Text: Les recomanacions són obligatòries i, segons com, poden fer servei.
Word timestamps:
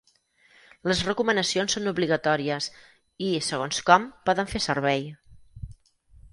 Les 0.91 1.03
recomanacions 1.07 1.75
són 1.77 1.91
obligatòries 1.91 2.71
i, 2.79 3.29
segons 3.51 3.85
com, 3.91 4.11
poden 4.31 4.53
fer 4.55 4.65
servei. 4.71 5.09